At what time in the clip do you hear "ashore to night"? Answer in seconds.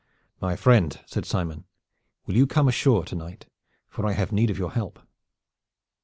2.67-3.45